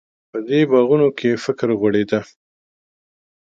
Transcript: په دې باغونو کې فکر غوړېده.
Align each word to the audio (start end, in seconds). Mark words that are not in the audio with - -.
په 0.31 0.37
دې 0.47 0.59
باغونو 0.69 1.07
کې 1.17 1.41
فکر 1.45 1.69
غوړېده. 1.79 2.19